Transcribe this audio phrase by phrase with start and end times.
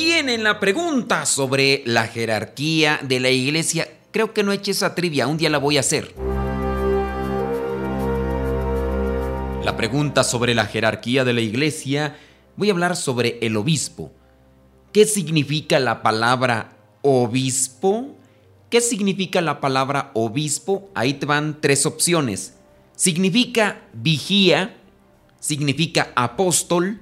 [0.00, 4.94] Bien, en la pregunta sobre la jerarquía de la iglesia, creo que no eché esa
[4.94, 6.14] trivia, un día la voy a hacer.
[9.64, 12.16] La pregunta sobre la jerarquía de la iglesia,
[12.54, 14.12] voy a hablar sobre el obispo.
[14.92, 18.14] ¿Qué significa la palabra obispo?
[18.70, 20.92] ¿Qué significa la palabra obispo?
[20.94, 22.54] Ahí te van tres opciones.
[22.94, 24.76] Significa vigía,
[25.40, 27.00] significa apóstol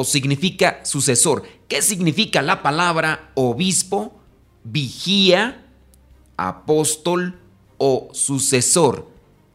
[0.00, 1.42] o significa sucesor.
[1.66, 4.14] ¿Qué significa la palabra obispo,
[4.62, 5.66] vigía,
[6.36, 7.40] apóstol
[7.78, 9.08] o sucesor?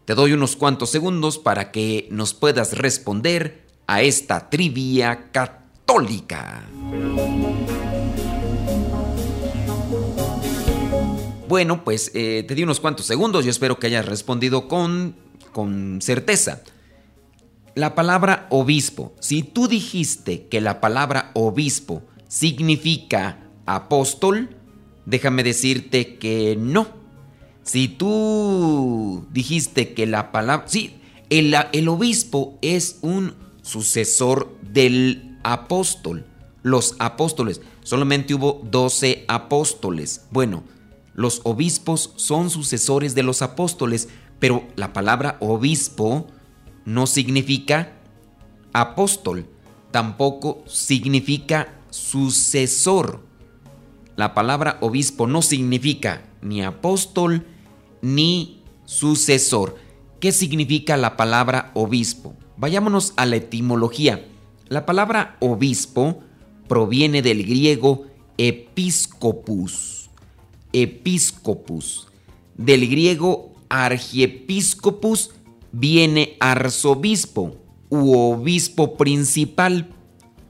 [0.04, 6.68] Te doy unos cuantos segundos para que nos puedas responder a esta trivia católica.
[11.48, 15.16] Bueno, pues eh, te di unos cuantos segundos, yo espero que hayas respondido con,
[15.54, 16.64] con certeza.
[17.76, 24.56] La palabra obispo, si tú dijiste que la palabra obispo significa apóstol,
[25.06, 26.88] déjame decirte que no.
[27.64, 30.68] Si tú dijiste que la palabra...
[30.68, 30.96] Sí,
[31.30, 36.28] el, obispo es un sucesor del apóstol.
[36.62, 40.26] Los apóstoles, solamente hubo 12 apóstoles.
[40.30, 40.64] Bueno,
[41.16, 46.28] los obispos son sucesores de los apóstoles, pero la palabra obispo
[46.86, 47.94] no significa
[48.74, 49.46] apóstol,
[49.92, 53.22] tampoco significa sucesor.
[54.16, 57.46] La palabra obispo no significa ni apóstol
[58.02, 59.78] ni sucesor.
[60.20, 62.36] ¿Qué significa la palabra obispo?
[62.58, 64.26] Vayámonos a la etimología.
[64.68, 66.22] La palabra obispo
[66.68, 68.06] proviene del griego
[68.38, 69.94] episcopus
[70.74, 72.08] episcopus.
[72.58, 75.32] Del griego archiepiscopus
[75.74, 77.58] viene arzobispo
[77.90, 79.90] u obispo principal.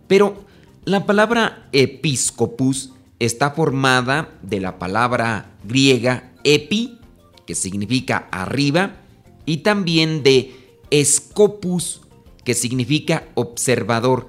[0.08, 0.46] Pero
[0.86, 7.00] la palabra episcopus está formada de la palabra griega epi,
[7.48, 8.98] que significa arriba,
[9.46, 10.54] y también de
[11.04, 12.02] scopus,
[12.44, 14.28] que significa observador.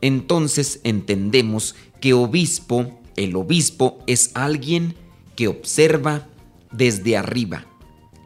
[0.00, 4.94] Entonces entendemos que obispo, el obispo es alguien
[5.36, 6.26] que observa
[6.72, 7.66] desde arriba.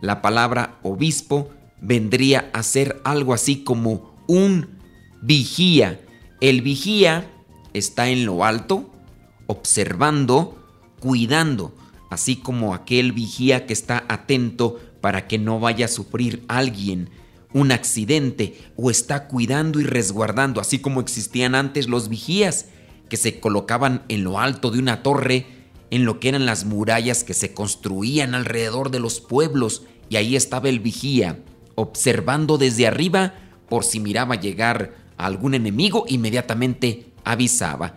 [0.00, 1.48] La palabra obispo
[1.84, 4.78] vendría a ser algo así como un
[5.22, 6.00] vigía.
[6.40, 7.30] El vigía
[7.74, 8.90] está en lo alto,
[9.46, 10.58] observando,
[10.98, 11.74] cuidando,
[12.10, 17.10] así como aquel vigía que está atento para que no vaya a sufrir alguien
[17.52, 22.66] un accidente o está cuidando y resguardando, así como existían antes los vigías
[23.08, 25.46] que se colocaban en lo alto de una torre
[25.90, 30.34] en lo que eran las murallas que se construían alrededor de los pueblos y ahí
[30.34, 31.38] estaba el vigía,
[31.74, 33.34] observando desde arriba
[33.68, 37.96] por si miraba llegar a algún enemigo, inmediatamente avisaba.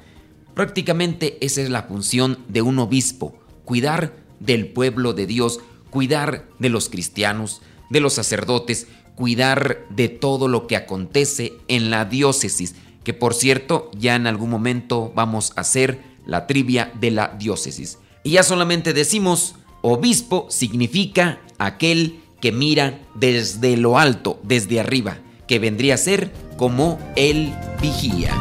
[0.54, 6.70] Prácticamente esa es la función de un obispo, cuidar del pueblo de Dios, cuidar de
[6.70, 13.14] los cristianos, de los sacerdotes, cuidar de todo lo que acontece en la diócesis, que
[13.14, 18.00] por cierto ya en algún momento vamos a hacer la trivia de la diócesis.
[18.24, 25.18] Y ya solamente decimos, obispo significa aquel que mira desde lo alto, desde arriba,
[25.48, 28.36] que vendría a ser como el vigía.